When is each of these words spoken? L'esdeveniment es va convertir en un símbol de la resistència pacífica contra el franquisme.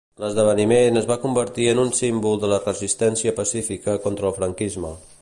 L'esdeveniment 0.21 0.95
es 1.01 1.07
va 1.11 1.17
convertir 1.25 1.67
en 1.73 1.83
un 1.83 1.93
símbol 1.99 2.41
de 2.45 2.51
la 2.55 2.59
resistència 2.65 3.37
pacífica 3.43 3.99
contra 4.09 4.33
el 4.33 4.39
franquisme. 4.43 4.97